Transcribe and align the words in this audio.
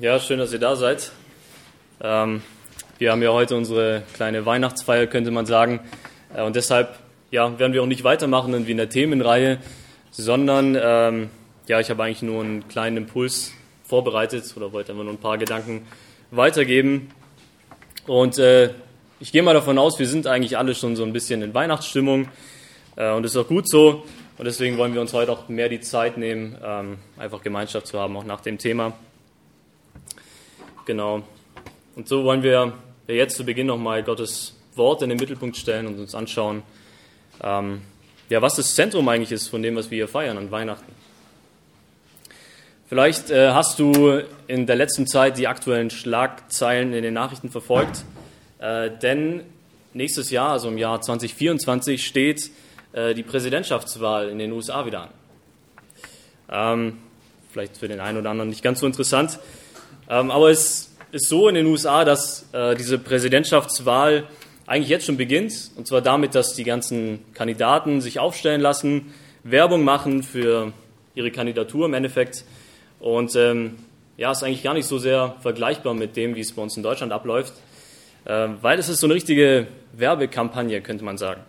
Ja, 0.00 0.18
schön, 0.18 0.38
dass 0.38 0.50
ihr 0.50 0.58
da 0.58 0.76
seid. 0.76 1.12
Ähm, 2.00 2.40
wir 2.96 3.12
haben 3.12 3.22
ja 3.22 3.34
heute 3.34 3.54
unsere 3.54 4.02
kleine 4.14 4.46
Weihnachtsfeier, 4.46 5.06
könnte 5.06 5.30
man 5.30 5.44
sagen. 5.44 5.80
Äh, 6.34 6.40
und 6.42 6.56
deshalb 6.56 6.98
ja, 7.30 7.58
werden 7.58 7.74
wir 7.74 7.82
auch 7.82 7.86
nicht 7.86 8.02
weitermachen 8.02 8.66
wie 8.66 8.70
in 8.70 8.78
der 8.78 8.88
Themenreihe, 8.88 9.58
sondern 10.10 10.74
ähm, 10.82 11.28
ja, 11.68 11.80
ich 11.80 11.90
habe 11.90 12.02
eigentlich 12.02 12.22
nur 12.22 12.42
einen 12.42 12.66
kleinen 12.66 12.96
Impuls 12.96 13.52
vorbereitet 13.84 14.50
oder 14.56 14.72
wollte 14.72 14.92
einfach 14.92 15.04
nur 15.04 15.12
ein 15.12 15.20
paar 15.20 15.36
Gedanken 15.36 15.86
weitergeben. 16.30 17.10
Und 18.06 18.38
äh, 18.38 18.70
ich 19.20 19.32
gehe 19.32 19.42
mal 19.42 19.52
davon 19.52 19.76
aus, 19.76 19.98
wir 19.98 20.08
sind 20.08 20.26
eigentlich 20.26 20.56
alle 20.56 20.74
schon 20.74 20.96
so 20.96 21.04
ein 21.04 21.12
bisschen 21.12 21.42
in 21.42 21.52
Weihnachtsstimmung 21.52 22.30
äh, 22.96 23.12
und 23.12 23.22
das 23.22 23.32
ist 23.32 23.36
auch 23.36 23.48
gut 23.48 23.68
so. 23.68 24.06
Und 24.38 24.46
deswegen 24.46 24.78
wollen 24.78 24.94
wir 24.94 25.02
uns 25.02 25.12
heute 25.12 25.30
auch 25.30 25.50
mehr 25.50 25.68
die 25.68 25.80
Zeit 25.80 26.16
nehmen, 26.16 26.56
ähm, 26.64 26.96
einfach 27.18 27.42
Gemeinschaft 27.42 27.86
zu 27.86 28.00
haben, 28.00 28.16
auch 28.16 28.24
nach 28.24 28.40
dem 28.40 28.56
Thema. 28.56 28.94
Genau. 30.86 31.22
Und 31.96 32.08
so 32.08 32.24
wollen 32.24 32.42
wir 32.42 32.72
jetzt 33.06 33.36
zu 33.36 33.44
Beginn 33.44 33.66
nochmal 33.66 34.02
Gottes 34.02 34.56
Wort 34.74 35.02
in 35.02 35.08
den 35.08 35.18
Mittelpunkt 35.18 35.56
stellen 35.56 35.86
und 35.86 35.98
uns 35.98 36.14
anschauen, 36.14 36.62
ähm, 37.42 37.82
ja, 38.28 38.40
was 38.40 38.54
das 38.54 38.74
Zentrum 38.74 39.08
eigentlich 39.08 39.32
ist 39.32 39.48
von 39.48 39.62
dem, 39.62 39.76
was 39.76 39.90
wir 39.90 39.96
hier 39.96 40.08
feiern 40.08 40.38
an 40.38 40.50
Weihnachten. 40.50 40.92
Vielleicht 42.88 43.30
äh, 43.30 43.50
hast 43.50 43.78
du 43.78 44.22
in 44.46 44.66
der 44.66 44.76
letzten 44.76 45.06
Zeit 45.06 45.38
die 45.38 45.46
aktuellen 45.46 45.90
Schlagzeilen 45.90 46.92
in 46.92 47.02
den 47.02 47.14
Nachrichten 47.14 47.50
verfolgt, 47.50 48.04
äh, 48.58 48.90
denn 48.90 49.42
nächstes 49.92 50.30
Jahr, 50.30 50.50
also 50.50 50.68
im 50.68 50.78
Jahr 50.78 51.00
2024, 51.00 52.04
steht 52.04 52.50
äh, 52.92 53.14
die 53.14 53.22
Präsidentschaftswahl 53.22 54.28
in 54.28 54.38
den 54.38 54.52
USA 54.52 54.86
wieder 54.86 55.02
an. 55.02 55.10
Ähm, 56.50 56.98
vielleicht 57.52 57.76
für 57.76 57.88
den 57.88 58.00
einen 58.00 58.18
oder 58.18 58.30
anderen 58.30 58.50
nicht 58.50 58.62
ganz 58.62 58.80
so 58.80 58.86
interessant. 58.86 59.38
Ähm, 60.10 60.32
aber 60.32 60.50
es 60.50 60.90
ist 61.12 61.28
so 61.28 61.48
in 61.48 61.54
den 61.54 61.66
USA, 61.66 62.04
dass 62.04 62.46
äh, 62.52 62.74
diese 62.74 62.98
Präsidentschaftswahl 62.98 64.24
eigentlich 64.66 64.88
jetzt 64.88 65.06
schon 65.06 65.16
beginnt. 65.16 65.70
Und 65.76 65.86
zwar 65.86 66.02
damit, 66.02 66.34
dass 66.34 66.54
die 66.54 66.64
ganzen 66.64 67.20
Kandidaten 67.32 68.00
sich 68.00 68.18
aufstellen 68.18 68.60
lassen, 68.60 69.14
Werbung 69.44 69.84
machen 69.84 70.24
für 70.24 70.72
ihre 71.14 71.30
Kandidatur 71.30 71.86
im 71.86 71.94
Endeffekt. 71.94 72.44
Und 72.98 73.36
ähm, 73.36 73.76
ja, 74.16 74.32
ist 74.32 74.42
eigentlich 74.42 74.64
gar 74.64 74.74
nicht 74.74 74.86
so 74.86 74.98
sehr 74.98 75.36
vergleichbar 75.40 75.94
mit 75.94 76.16
dem, 76.16 76.34
wie 76.34 76.40
es 76.40 76.52
bei 76.52 76.62
uns 76.62 76.76
in 76.76 76.82
Deutschland 76.82 77.12
abläuft, 77.12 77.54
äh, 78.24 78.48
weil 78.60 78.78
es 78.80 78.88
ist 78.88 79.00
so 79.00 79.06
eine 79.06 79.14
richtige 79.14 79.68
Werbekampagne, 79.92 80.80
könnte 80.82 81.04
man 81.04 81.18
sagen. 81.18 81.42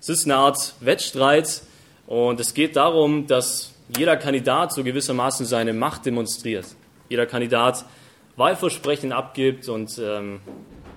Es 0.00 0.08
ist 0.08 0.26
eine 0.26 0.36
Art 0.36 0.74
Wettstreit 0.80 1.62
und 2.06 2.38
es 2.38 2.54
geht 2.54 2.76
darum, 2.76 3.26
dass 3.26 3.72
jeder 3.96 4.16
Kandidat 4.16 4.72
so 4.72 4.84
gewissermaßen 4.84 5.44
seine 5.44 5.72
Macht 5.72 6.06
demonstriert 6.06 6.66
jeder 7.08 7.26
Kandidat 7.26 7.84
Wahlversprechen 8.36 9.12
abgibt 9.12 9.68
und 9.68 9.98
ähm, 10.02 10.40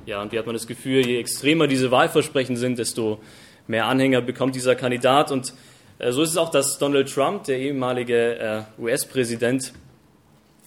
ja, 0.08 0.22
und 0.22 0.32
wie 0.32 0.40
hat 0.40 0.46
man 0.46 0.56
das 0.56 0.68
Gefühl, 0.68 1.06
je 1.06 1.20
extremer 1.20 1.68
diese 1.68 1.92
Wahlversprechen 1.92 2.56
sind, 2.56 2.80
desto 2.80 3.20
mehr 3.68 3.86
Anhänger 3.88 4.22
bekommt 4.22 4.56
dieser 4.56 4.76
Kandidat. 4.76 5.32
Und 5.32 5.54
äh, 6.00 6.12
so 6.12 6.24
ist 6.24 6.32
es 6.32 6.38
auch, 6.38 6.50
dass 6.50 6.80
Donald 6.80 7.14
Trump, 7.14 7.44
der 7.44 7.60
ehemalige 7.60 8.40
äh, 8.40 8.82
US-Präsident, 8.82 9.74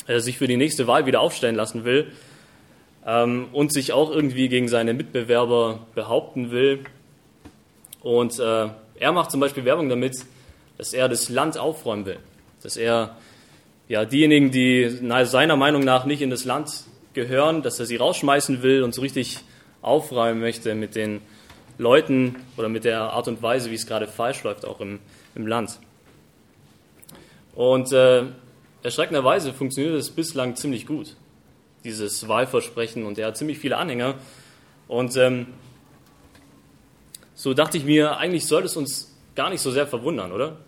äh, 0.07 0.21
sich 0.21 0.39
für 0.39 0.47
die 0.47 0.57
nächste 0.57 0.87
Wahl 0.87 1.07
wieder 1.07 1.21
aufstellen 1.21 1.55
lassen 1.55 1.85
will 1.85 2.13
ähm, 3.07 3.49
und 3.53 3.73
sich 3.73 3.93
auch 3.93 4.11
irgendwie 4.11 4.49
gegen 4.49 4.69
seine 4.69 4.93
Mitbewerber 4.93 5.87
behaupten 5.95 6.51
will. 6.51 6.81
Und 8.03 8.39
äh, 8.39 8.69
er 8.97 9.13
macht 9.13 9.31
zum 9.31 9.41
Beispiel 9.41 9.65
Werbung 9.65 9.89
damit, 9.89 10.17
dass 10.79 10.93
er 10.93 11.09
das 11.09 11.29
Land 11.29 11.59
aufräumen 11.59 12.07
will, 12.07 12.19
dass 12.63 12.77
er 12.77 13.17
ja, 13.91 14.05
diejenigen, 14.05 14.53
die 14.53 14.89
seiner 15.25 15.57
Meinung 15.57 15.83
nach 15.83 16.05
nicht 16.05 16.23
in 16.23 16.31
das 16.31 16.45
Land 16.45 16.85
gehören, 17.13 17.63
dass 17.63 17.81
er 17.81 17.87
sie 17.87 17.97
rausschmeißen 17.97 18.63
will 18.63 18.85
und 18.85 18.95
so 18.95 19.01
richtig 19.01 19.41
aufräumen 19.83 20.41
möchte 20.41 20.77
mit 20.77 20.95
den 20.95 21.21
Leuten 21.77 22.37
oder 22.57 22.69
mit 22.69 22.85
der 22.85 23.01
Art 23.01 23.27
und 23.27 23.43
Weise, 23.43 23.73
wie 23.73 23.75
es 23.75 23.89
gerade 23.89 24.07
falsch 24.07 24.45
läuft, 24.45 24.65
auch 24.65 24.81
im, 24.81 25.01
im 25.35 25.45
Land. 25.45 25.81
Und 27.57 27.93
äh, 27.93 28.27
erschreckenderweise 28.85 29.53
funktioniert 29.53 29.97
es 29.97 30.09
bislang 30.11 30.55
ziemlich 30.55 30.87
gut, 30.87 31.17
dieses 31.83 32.29
Wahlversprechen, 32.29 33.05
und 33.05 33.19
er 33.19 33.27
hat 33.27 33.39
ziemlich 33.39 33.59
viele 33.59 33.77
Anhänger. 33.77 34.15
Und 34.87 35.17
ähm, 35.17 35.49
so 37.35 37.55
dachte 37.55 37.77
ich 37.77 37.85
mir, 37.85 38.19
eigentlich 38.19 38.47
sollte 38.47 38.67
es 38.67 38.77
uns 38.77 39.19
gar 39.35 39.51
nicht 39.51 39.63
so 39.63 39.73
sehr 39.73 39.89
verwundern, 39.89 40.31
oder? 40.31 40.59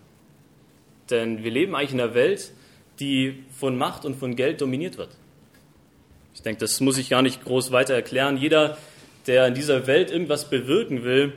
Denn 1.09 1.41
wir 1.45 1.51
leben 1.51 1.73
eigentlich 1.73 1.93
in 1.93 2.01
einer 2.01 2.15
Welt, 2.15 2.51
die 2.99 3.43
von 3.59 3.77
Macht 3.77 4.05
und 4.05 4.15
von 4.15 4.35
Geld 4.35 4.61
dominiert 4.61 4.97
wird. 4.97 5.09
Ich 6.33 6.41
denke, 6.41 6.59
das 6.59 6.79
muss 6.79 6.97
ich 6.97 7.09
gar 7.09 7.21
nicht 7.21 7.43
groß 7.43 7.71
weiter 7.71 7.93
erklären. 7.93 8.37
Jeder, 8.37 8.77
der 9.27 9.47
in 9.47 9.53
dieser 9.53 9.87
Welt 9.87 10.11
irgendwas 10.11 10.49
bewirken 10.49 11.03
will, 11.03 11.33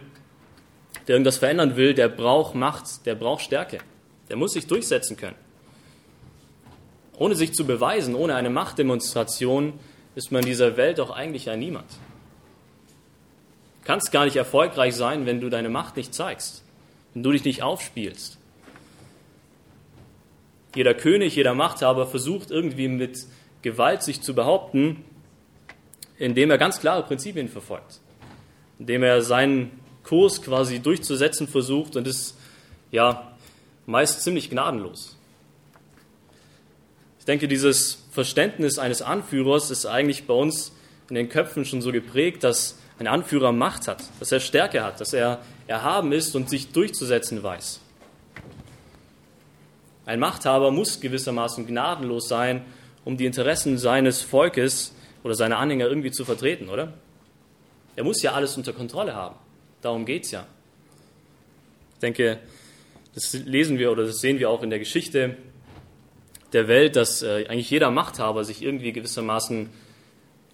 der 1.07 1.17
irgendwas 1.17 1.39
verändern 1.39 1.77
will, 1.77 1.95
der 1.95 2.09
braucht 2.09 2.55
Macht, 2.55 3.07
der 3.07 3.15
braucht 3.15 3.43
Stärke. 3.43 3.79
Der 4.29 4.37
muss 4.37 4.53
sich 4.53 4.67
durchsetzen 4.67 5.17
können. 5.17 5.37
Ohne 7.19 7.35
sich 7.35 7.55
zu 7.55 7.65
beweisen, 7.67 8.15
ohne 8.15 8.35
eine 8.35 8.51
Machtdemonstration, 8.51 9.75
ist 10.15 10.33
man 10.33 10.43
in 10.43 10.49
dieser 10.49 10.77
Welt 10.77 10.99
auch 10.99 11.11
eigentlich 11.11 11.49
ein 11.51 11.59
Niemand. 11.59 11.91
Du 13.81 13.87
kannst 13.87 14.11
gar 14.11 14.25
nicht 14.25 14.37
erfolgreich 14.37 14.95
sein, 14.95 15.27
wenn 15.27 15.41
du 15.41 15.49
deine 15.49 15.69
Macht 15.69 15.97
nicht 15.97 16.13
zeigst, 16.13 16.65
wenn 17.15 17.23
du 17.23 17.33
dich 17.33 17.45
nicht 17.45 17.63
aufspielst. 17.63 18.39
Jeder 20.77 20.93
König, 20.93 21.35
jeder 21.35 21.55
Machthaber 21.55 22.07
versucht 22.07 22.51
irgendwie 22.51 22.87
mit 22.87 23.25
Gewalt 23.63 24.03
sich 24.03 24.21
zu 24.21 24.35
behaupten, 24.35 25.05
indem 26.19 26.51
er 26.51 26.59
ganz 26.59 26.81
klare 26.81 27.03
Prinzipien 27.03 27.49
verfolgt, 27.49 28.01
indem 28.79 29.03
er 29.03 29.23
seinen 29.23 29.71
Kurs 30.05 30.43
quasi 30.43 30.81
durchzusetzen 30.81 31.49
versucht 31.49 31.97
und 31.97 32.07
ist 32.07 32.37
ja 32.93 33.35
meist 33.87 34.23
ziemlich 34.23 34.51
gnadenlos. 34.51 35.17
Ich 37.21 37.25
denke, 37.25 37.49
dieses 37.49 38.05
Verständnis 38.11 38.79
eines 38.79 39.01
Anführers 39.01 39.71
ist 39.71 39.87
eigentlich 39.87 40.27
bei 40.27 40.35
uns 40.35 40.73
in 41.09 41.15
den 41.15 41.31
Köpfen 41.31 41.65
schon 41.65 41.81
so 41.81 41.91
geprägt, 41.91 42.45
dass 42.45 42.79
ein 42.99 43.07
Anführer 43.07 43.53
Macht 43.53 43.89
hat, 43.89 44.05
dass 44.21 44.31
er 44.31 44.41
Stärke 44.41 44.85
hat, 44.85 45.01
dass 45.01 45.15
er 45.15 45.41
erhaben 45.67 46.13
ist 46.13 46.37
und 46.37 46.51
sich 46.51 46.73
durchzusetzen 46.73 47.43
weiß. 47.43 47.81
Ein 50.07 50.21
Machthaber 50.21 50.71
muss 50.71 51.01
gewissermaßen 51.01 51.67
gnadenlos 51.67 52.29
sein, 52.29 52.65
um 53.05 53.17
die 53.17 53.27
Interessen 53.27 53.77
seines 53.77 54.23
Volkes 54.23 54.95
oder 55.25 55.35
seiner 55.35 55.59
Anhänger 55.59 55.89
irgendwie 55.89 56.13
zu 56.13 56.25
vertreten, 56.25 56.69
oder? 56.69 56.95
Er 57.97 58.05
muss 58.05 58.23
ja 58.23 58.33
alles 58.33 58.57
unter 58.57 58.73
Kontrolle 58.73 59.15
haben. 59.15 59.35
Darum 59.83 60.07
geht 60.07 60.25
es 60.25 60.31
ja. 60.31 60.47
Ich 61.95 62.01
denke, 62.01 62.39
das 63.15 63.33
lesen 63.33 63.79
wir 63.79 63.91
oder 63.91 64.05
das 64.05 64.21
sehen 64.21 64.39
wir 64.39 64.49
auch 64.49 64.63
in 64.63 64.71
der 64.71 64.79
Geschichte 64.79 65.37
der 66.53 66.69
Welt, 66.69 66.95
dass 66.95 67.23
äh, 67.23 67.47
eigentlich 67.49 67.71
jeder 67.71 67.91
Machthaber 67.91 68.45
sich 68.45 68.63
irgendwie 68.63 68.93
gewissermaßen 68.93 69.71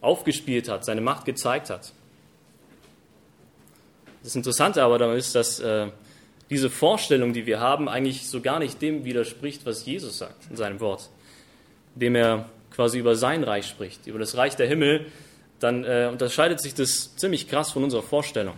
aufgespielt 0.01 0.69
hat, 0.69 0.84
seine 0.84 1.01
Macht 1.01 1.25
gezeigt 1.25 1.69
hat. 1.69 1.93
Das 4.23 4.34
Interessante 4.34 4.83
aber 4.83 4.99
daran 4.99 5.17
ist, 5.17 5.34
dass 5.34 5.61
äh, 5.61 5.89
diese 6.50 6.70
Vorstellung, 6.70 7.32
die 7.32 7.47
wir 7.47 7.60
haben, 7.60 7.88
eigentlich 7.88 8.28
so 8.28 8.41
gar 8.41 8.58
nicht 8.58 8.82
dem 8.82 9.04
widerspricht, 9.04 9.64
was 9.64 9.86
Jesus 9.86 10.19
sagt 10.19 10.50
in 10.50 10.56
seinem 10.56 10.80
Wort, 10.80 11.08
indem 11.94 12.14
er 12.16 12.48
quasi 12.70 12.98
über 12.98 13.16
sein 13.16 13.44
Reich 13.44 13.66
spricht, 13.66 14.06
über 14.06 14.19
das 14.19 14.36
Reich 14.36 14.56
der 14.56 14.66
Himmel, 14.66 15.06
dann 15.60 15.84
äh, 15.84 16.08
unterscheidet 16.10 16.60
sich 16.60 16.75
das 16.75 17.14
ziemlich 17.16 17.48
krass 17.48 17.70
von 17.70 17.84
unserer 17.84 18.03
Vorstellung, 18.03 18.54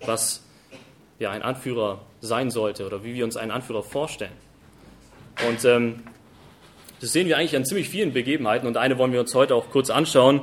was 0.00 0.42
ja 1.18 1.30
ein 1.30 1.42
Anführer 1.42 2.00
sein 2.20 2.50
sollte 2.50 2.86
oder 2.86 3.04
wie 3.04 3.14
wir 3.14 3.24
uns 3.24 3.36
einen 3.36 3.50
Anführer 3.50 3.82
vorstellen. 3.82 4.32
Und 5.48 5.64
ähm, 5.64 6.02
das 7.00 7.12
sehen 7.12 7.26
wir 7.26 7.38
eigentlich 7.38 7.56
an 7.56 7.64
ziemlich 7.64 7.88
vielen 7.88 8.12
Begebenheiten 8.12 8.66
und 8.66 8.76
eine 8.76 8.98
wollen 8.98 9.12
wir 9.12 9.20
uns 9.20 9.34
heute 9.34 9.54
auch 9.54 9.70
kurz 9.70 9.90
anschauen, 9.90 10.42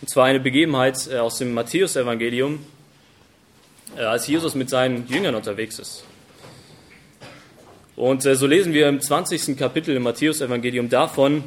und 0.00 0.08
zwar 0.08 0.24
eine 0.24 0.40
Begebenheit 0.40 1.08
äh, 1.08 1.18
aus 1.18 1.38
dem 1.38 1.54
Matthäusevangelium, 1.54 2.64
als 3.96 4.26
Jesus 4.26 4.54
mit 4.54 4.70
seinen 4.70 5.06
Jüngern 5.08 5.34
unterwegs 5.34 5.78
ist. 5.78 6.04
Und 7.96 8.24
äh, 8.24 8.34
so 8.34 8.46
lesen 8.46 8.72
wir 8.72 8.88
im 8.88 9.00
20. 9.00 9.56
Kapitel 9.56 9.94
im 9.94 10.02
Matthäus-Evangelium 10.02 10.88
davon, 10.88 11.44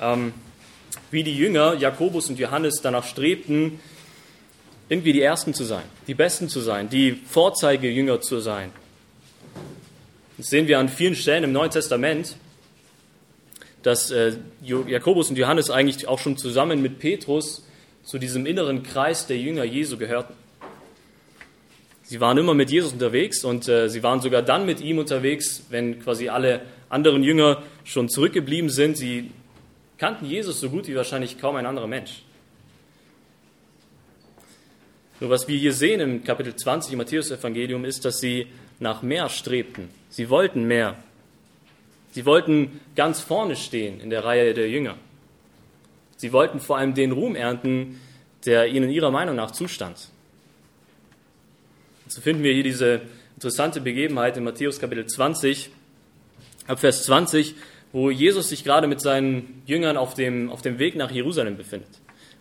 ähm, 0.00 0.32
wie 1.10 1.22
die 1.22 1.36
Jünger, 1.36 1.74
Jakobus 1.74 2.28
und 2.28 2.38
Johannes, 2.38 2.80
danach 2.82 3.04
strebten, 3.04 3.78
irgendwie 4.88 5.12
die 5.12 5.22
Ersten 5.22 5.54
zu 5.54 5.64
sein, 5.64 5.84
die 6.06 6.14
Besten 6.14 6.48
zu 6.48 6.60
sein, 6.60 6.88
die 6.88 7.12
Vorzeigejünger 7.12 8.20
zu 8.20 8.40
sein. 8.40 8.70
Das 10.36 10.48
sehen 10.48 10.66
wir 10.66 10.78
an 10.78 10.88
vielen 10.88 11.14
Stellen 11.14 11.44
im 11.44 11.52
Neuen 11.52 11.70
Testament, 11.70 12.36
dass 13.82 14.10
äh, 14.10 14.32
Jakobus 14.62 15.30
und 15.30 15.36
Johannes 15.36 15.70
eigentlich 15.70 16.08
auch 16.08 16.18
schon 16.18 16.36
zusammen 16.36 16.82
mit 16.82 16.98
Petrus 16.98 17.64
zu 18.02 18.18
diesem 18.18 18.46
inneren 18.46 18.82
Kreis 18.82 19.26
der 19.26 19.38
Jünger 19.38 19.64
Jesu 19.64 19.96
gehörten. 19.96 20.34
Sie 22.06 22.20
waren 22.20 22.36
immer 22.36 22.52
mit 22.52 22.70
Jesus 22.70 22.92
unterwegs 22.92 23.44
und 23.44 23.66
äh, 23.66 23.88
sie 23.88 24.02
waren 24.02 24.20
sogar 24.20 24.42
dann 24.42 24.66
mit 24.66 24.80
ihm 24.82 24.98
unterwegs, 24.98 25.64
wenn 25.70 26.00
quasi 26.00 26.28
alle 26.28 26.60
anderen 26.90 27.22
Jünger 27.22 27.62
schon 27.82 28.10
zurückgeblieben 28.10 28.68
sind. 28.68 28.98
Sie 28.98 29.30
kannten 29.96 30.26
Jesus 30.26 30.60
so 30.60 30.68
gut 30.68 30.86
wie 30.86 30.94
wahrscheinlich 30.94 31.40
kaum 31.40 31.56
ein 31.56 31.64
anderer 31.64 31.86
Mensch. 31.86 32.22
Nur 35.18 35.30
was 35.30 35.48
wir 35.48 35.56
hier 35.56 35.72
sehen 35.72 36.00
im 36.00 36.24
Kapitel 36.24 36.54
20 36.54 36.92
im 36.92 36.98
Matthäus-Evangelium 36.98 37.86
ist, 37.86 38.04
dass 38.04 38.18
sie 38.18 38.48
nach 38.80 39.00
mehr 39.00 39.30
strebten. 39.30 39.88
Sie 40.10 40.28
wollten 40.28 40.64
mehr. 40.64 40.96
Sie 42.12 42.26
wollten 42.26 42.80
ganz 42.96 43.20
vorne 43.20 43.56
stehen 43.56 44.00
in 44.00 44.10
der 44.10 44.24
Reihe 44.24 44.52
der 44.52 44.68
Jünger. 44.68 44.96
Sie 46.18 46.32
wollten 46.32 46.60
vor 46.60 46.76
allem 46.76 46.92
den 46.92 47.12
Ruhm 47.12 47.34
ernten, 47.34 48.00
der 48.44 48.68
ihnen 48.68 48.90
ihrer 48.90 49.10
Meinung 49.10 49.36
nach 49.36 49.52
zustand. 49.52 50.10
So 52.06 52.20
finden 52.20 52.42
wir 52.42 52.52
hier 52.52 52.62
diese 52.62 53.00
interessante 53.34 53.80
Begebenheit 53.80 54.36
in 54.36 54.44
Matthäus 54.44 54.78
Kapitel 54.78 55.06
20, 55.06 55.70
ab 56.66 56.78
Vers 56.78 57.04
20, 57.04 57.54
wo 57.92 58.10
Jesus 58.10 58.50
sich 58.50 58.62
gerade 58.62 58.86
mit 58.86 59.00
seinen 59.00 59.62
Jüngern 59.64 59.96
auf 59.96 60.12
dem, 60.12 60.50
auf 60.50 60.60
dem 60.60 60.78
Weg 60.78 60.96
nach 60.96 61.10
Jerusalem 61.10 61.56
befindet. 61.56 61.88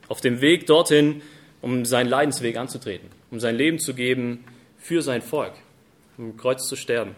Auf 0.09 0.19
dem 0.19 0.41
Weg 0.41 0.65
dorthin, 0.65 1.21
um 1.61 1.85
seinen 1.85 2.09
Leidensweg 2.09 2.57
anzutreten, 2.57 3.07
um 3.31 3.39
sein 3.39 3.55
Leben 3.55 3.79
zu 3.79 3.93
geben 3.93 4.43
für 4.77 5.01
sein 5.01 5.21
Volk, 5.21 5.53
um 6.17 6.35
Kreuz 6.35 6.67
zu 6.67 6.75
sterben. 6.75 7.15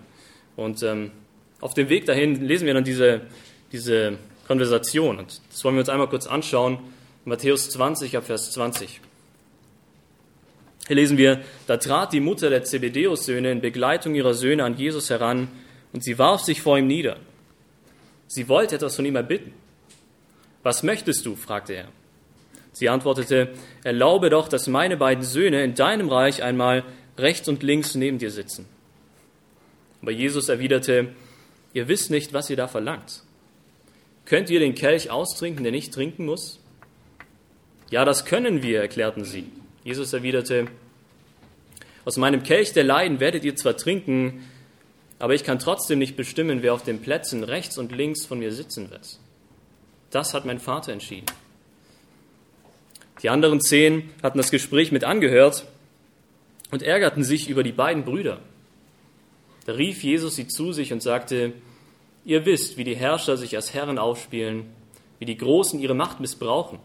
Und 0.56 0.83
ähm, 0.83 1.12
auf 1.62 1.74
dem 1.74 1.89
Weg 1.89 2.06
dahin 2.06 2.45
lesen 2.45 2.68
wir 2.68 2.75
dann 2.75 2.83
diese, 2.83 3.21
diese 3.71 4.19
Konversation. 4.47 5.18
Und 5.18 5.42
das 5.50 5.63
wollen 5.63 5.75
wir 5.75 5.80
uns 5.80 5.89
einmal 5.89 6.09
kurz 6.09 6.27
anschauen. 6.27 6.77
Matthäus 7.25 7.71
20 7.71 8.15
ab 8.18 8.25
Vers 8.25 8.51
20. 8.51 9.01
Hier 10.88 10.96
lesen 10.96 11.18
wir, 11.18 11.42
da 11.68 11.78
trat 11.78 12.14
die 12.14 12.20
Mutter 12.20 12.50
der 12.50 12.64
Zebedeus-Söhne 12.64 13.52
in 13.52 13.62
Begleitung 13.62 14.14
ihrer 14.14 14.34
Söhne 14.34 14.64
an 14.64 14.78
Jesus 14.78 15.10
heran 15.10 15.48
und 15.94 16.04
sie 16.04 16.20
warf 16.20 16.42
sich 16.42 16.62
vor 16.62 16.78
ihm 16.78 16.88
nieder. 16.88 17.18
Sie 18.28 18.48
wollte 18.50 18.76
etwas 18.76 18.96
von 18.96 19.06
ihm 19.06 19.16
erbitten. 19.16 19.54
Was 20.62 20.84
möchtest 20.84 21.26
du? 21.26 21.36
fragte 21.36 21.74
er. 21.74 21.88
Sie 22.72 22.90
antwortete, 22.90 23.54
erlaube 23.84 24.30
doch, 24.30 24.48
dass 24.48 24.68
meine 24.68 24.98
beiden 24.98 25.24
Söhne 25.24 25.64
in 25.64 25.76
deinem 25.76 26.10
Reich 26.10 26.44
einmal 26.44 26.84
rechts 27.18 27.48
und 27.48 27.64
links 27.64 27.96
neben 27.96 28.18
dir 28.18 28.31
sitzen. 28.31 28.68
Aber 30.02 30.12
Jesus 30.12 30.50
erwiderte, 30.50 31.14
ihr 31.74 31.88
wisst 31.88 32.12
nicht, 32.12 32.34
was 32.34 32.50
ihr 32.50 32.58
da 32.58 32.68
verlangt. 32.68 33.24
Könnt 34.26 34.50
ihr 34.50 34.60
den 34.60 34.76
Kelch 34.76 35.10
austrinken, 35.10 35.64
der 35.64 35.72
nicht 35.72 35.94
trinken 35.94 36.26
muss? 36.26 36.60
Ja, 37.90 38.04
das 38.04 38.26
können 38.26 38.62
wir, 38.62 38.81
erklärten 38.81 39.24
sie. 39.24 39.46
Jesus 39.86 40.14
erwiderte, 40.14 40.66
aus 42.06 42.18
meinem 42.18 42.42
Kelch 42.42 42.74
der 42.74 42.84
Leiden 42.84 43.20
werdet 43.20 43.46
ihr 43.46 43.56
zwar 43.56 43.78
trinken, 43.78 44.44
aber 45.20 45.36
ich 45.36 45.44
kann 45.44 45.60
trotzdem 45.60 46.00
nicht 46.00 46.16
bestimmen, 46.16 46.64
wer 46.64 46.74
auf 46.74 46.82
den 46.82 47.02
Plätzen 47.02 47.44
rechts 47.44 47.78
und 47.78 47.92
links 47.92 48.26
von 48.26 48.40
mir 48.40 48.52
sitzen 48.52 48.90
wird. 48.90 49.20
Das 50.10 50.34
hat 50.34 50.44
mein 50.44 50.60
Vater 50.60 50.92
entschieden. 50.92 51.28
Die 53.22 53.30
anderen 53.30 53.62
zehn 53.62 54.10
hatten 54.24 54.40
das 54.40 54.50
Gespräch 54.50 54.92
mit 54.92 55.04
angehört 55.04 55.68
und 56.72 56.81
ärgerten 56.81 57.24
sich 57.24 57.48
über 57.48 57.62
die 57.62 57.72
beiden 57.72 58.06
Brüder. 58.06 58.40
Da 59.68 59.74
rief 59.74 60.04
Jesus 60.04 60.36
sie 60.36 60.48
zu 60.48 60.74
sich 60.74 60.94
und 60.94 61.04
sagte, 61.04 61.54
ihr 62.24 62.44
wisst, 62.48 62.78
wie 62.78 62.84
die 62.84 62.96
Herrscher 62.96 63.38
sich 63.38 63.56
als 63.56 63.76
Herren 63.76 64.00
aufspielen, 64.00 64.66
wie 65.20 65.26
die 65.26 65.38
Großen 65.38 65.80
ihre 65.80 65.94
Macht 65.94 66.20
missbrauchen. 66.20 66.80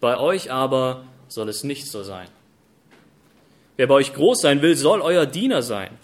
Bei 0.00 0.18
euch 0.18 0.52
aber 0.52 1.04
soll 1.30 1.48
es 1.48 1.64
nicht 1.64 1.86
so 1.86 2.02
sein. 2.02 2.28
Wer 3.76 3.86
bei 3.86 3.94
euch 3.94 4.12
groß 4.12 4.42
sein 4.42 4.60
will, 4.60 4.76
soll 4.76 5.00
euer 5.00 5.24
Diener 5.24 5.62
sein. 5.62 5.96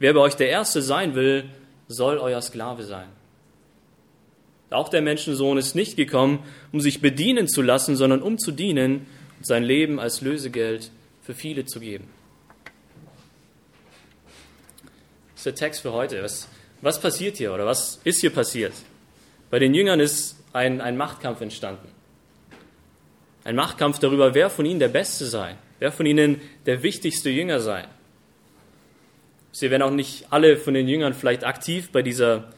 Wer 0.00 0.14
bei 0.14 0.20
euch 0.20 0.34
der 0.34 0.48
Erste 0.48 0.82
sein 0.82 1.14
will, 1.14 1.44
soll 1.86 2.18
euer 2.18 2.42
Sklave 2.42 2.82
sein. 2.82 3.08
Auch 4.70 4.88
der 4.88 5.02
Menschensohn 5.02 5.58
ist 5.58 5.74
nicht 5.74 5.96
gekommen, 5.96 6.44
um 6.72 6.80
sich 6.80 7.00
bedienen 7.00 7.46
zu 7.46 7.62
lassen, 7.62 7.94
sondern 7.94 8.22
um 8.22 8.38
zu 8.38 8.50
dienen 8.50 9.06
und 9.38 9.46
sein 9.46 9.62
Leben 9.62 10.00
als 10.00 10.22
Lösegeld 10.22 10.90
für 11.22 11.34
viele 11.34 11.66
zu 11.66 11.78
geben. 11.78 12.08
Das 15.34 15.40
ist 15.40 15.46
der 15.46 15.54
Text 15.54 15.82
für 15.82 15.92
heute. 15.92 16.22
Was, 16.22 16.48
was 16.80 17.00
passiert 17.00 17.36
hier 17.36 17.52
oder 17.52 17.66
was 17.66 18.00
ist 18.04 18.20
hier 18.20 18.30
passiert? 18.30 18.72
Bei 19.50 19.58
den 19.58 19.74
Jüngern 19.74 20.00
ist 20.00 20.36
ein, 20.52 20.80
ein 20.80 20.96
Machtkampf 20.96 21.40
entstanden. 21.42 21.88
Ein 23.44 23.56
Machtkampf 23.56 23.98
darüber, 23.98 24.34
wer 24.34 24.50
von 24.50 24.66
ihnen 24.66 24.80
der 24.80 24.88
Beste 24.88 25.24
sei, 25.24 25.56
wer 25.78 25.92
von 25.92 26.06
ihnen 26.06 26.40
der 26.66 26.82
wichtigste 26.82 27.30
Jünger 27.30 27.60
sei. 27.60 27.84
Sie 29.50 29.70
werden 29.70 29.82
auch 29.82 29.90
nicht 29.90 30.26
alle 30.30 30.56
von 30.56 30.74
den 30.74 30.88
Jüngern 30.88 31.12
vielleicht 31.12 31.44
aktiv 31.44 31.90
bei 31.90 32.02
dieser 32.02 32.52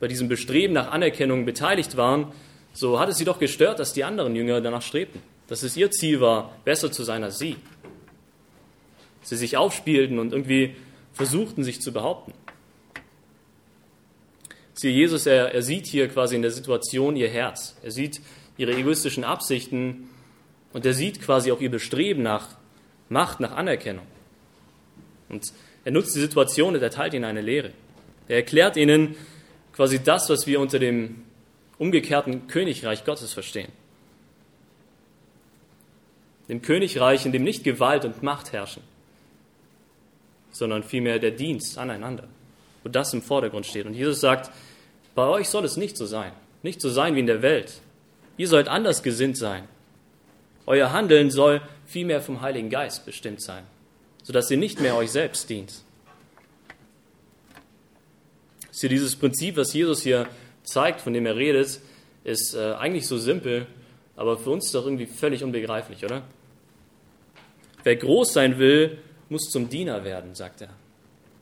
bei 0.00 0.08
diesem 0.08 0.28
Bestreben 0.28 0.72
nach 0.72 0.90
Anerkennung 0.90 1.44
beteiligt 1.44 1.96
waren, 1.96 2.32
so 2.72 2.98
hat 2.98 3.08
es 3.10 3.18
sie 3.18 3.24
doch 3.24 3.38
gestört, 3.38 3.78
dass 3.78 3.92
die 3.92 4.02
anderen 4.02 4.34
Jünger 4.34 4.60
danach 4.60 4.82
strebten, 4.82 5.20
dass 5.46 5.62
es 5.62 5.76
ihr 5.76 5.90
Ziel 5.90 6.20
war, 6.20 6.56
besser 6.64 6.90
zu 6.90 7.04
sein 7.04 7.22
als 7.22 7.38
sie. 7.38 7.56
Sie 9.22 9.36
sich 9.36 9.56
aufspielten 9.56 10.18
und 10.18 10.32
irgendwie 10.32 10.74
versuchten, 11.12 11.62
sich 11.62 11.82
zu 11.82 11.92
behaupten. 11.92 12.32
Siehe, 14.72 14.94
Jesus, 14.94 15.26
er, 15.26 15.52
er 15.52 15.62
sieht 15.62 15.86
hier 15.86 16.08
quasi 16.08 16.36
in 16.36 16.42
der 16.42 16.50
Situation 16.50 17.16
ihr 17.16 17.28
Herz. 17.28 17.76
Er 17.82 17.90
sieht 17.90 18.22
ihre 18.56 18.72
egoistischen 18.72 19.24
Absichten 19.24 20.08
und 20.72 20.86
er 20.86 20.94
sieht 20.94 21.20
quasi 21.20 21.52
auch 21.52 21.60
ihr 21.60 21.70
Bestreben 21.70 22.22
nach 22.22 22.56
Macht, 23.08 23.40
nach 23.40 23.52
Anerkennung. 23.52 24.06
Und 25.28 25.52
er 25.84 25.92
nutzt 25.92 26.14
die 26.14 26.20
Situation 26.20 26.74
und 26.74 26.82
erteilt 26.82 27.14
ihnen 27.14 27.24
eine 27.24 27.40
Lehre. 27.40 27.72
Er 28.28 28.36
erklärt 28.36 28.76
ihnen, 28.76 29.16
quasi 29.72 30.02
das, 30.02 30.28
was 30.28 30.46
wir 30.46 30.60
unter 30.60 30.78
dem 30.78 31.22
umgekehrten 31.78 32.46
Königreich 32.48 33.04
Gottes 33.04 33.32
verstehen. 33.32 33.72
Dem 36.48 36.62
Königreich, 36.62 37.24
in 37.26 37.32
dem 37.32 37.44
nicht 37.44 37.64
Gewalt 37.64 38.04
und 38.04 38.22
Macht 38.22 38.52
herrschen, 38.52 38.82
sondern 40.50 40.82
vielmehr 40.82 41.18
der 41.18 41.30
Dienst 41.30 41.78
aneinander, 41.78 42.28
wo 42.82 42.88
das 42.88 43.14
im 43.14 43.22
Vordergrund 43.22 43.66
steht. 43.66 43.86
Und 43.86 43.94
Jesus 43.94 44.20
sagt, 44.20 44.50
bei 45.14 45.26
euch 45.26 45.48
soll 45.48 45.64
es 45.64 45.76
nicht 45.76 45.96
so 45.96 46.06
sein, 46.06 46.32
nicht 46.62 46.80
so 46.80 46.90
sein 46.90 47.14
wie 47.14 47.20
in 47.20 47.26
der 47.26 47.42
Welt. 47.42 47.80
Ihr 48.36 48.48
sollt 48.48 48.68
anders 48.68 49.02
gesinnt 49.02 49.38
sein. 49.38 49.64
Euer 50.70 50.92
Handeln 50.92 51.32
soll 51.32 51.60
vielmehr 51.84 52.20
vom 52.20 52.42
Heiligen 52.42 52.70
Geist 52.70 53.04
bestimmt 53.04 53.42
sein, 53.42 53.64
sodass 54.22 54.48
ihr 54.52 54.56
nicht 54.56 54.80
mehr 54.80 54.94
euch 54.94 55.10
selbst 55.10 55.50
dient, 55.50 55.72
ist 58.70 58.80
hier 58.80 58.88
dieses 58.88 59.16
Prinzip, 59.16 59.56
was 59.56 59.72
Jesus 59.72 60.02
hier 60.02 60.28
zeigt, 60.62 61.00
von 61.00 61.12
dem 61.12 61.26
er 61.26 61.34
redet, 61.34 61.80
ist 62.22 62.54
äh, 62.54 62.74
eigentlich 62.74 63.08
so 63.08 63.18
simpel, 63.18 63.66
aber 64.14 64.38
für 64.38 64.50
uns 64.50 64.70
doch 64.70 64.84
irgendwie 64.84 65.06
völlig 65.06 65.42
unbegreiflich, 65.42 66.04
oder? 66.04 66.22
Wer 67.82 67.96
groß 67.96 68.32
sein 68.32 68.56
will, 68.58 68.98
muss 69.28 69.50
zum 69.50 69.68
Diener 69.68 70.04
werden, 70.04 70.36
sagt 70.36 70.60
er. 70.60 70.70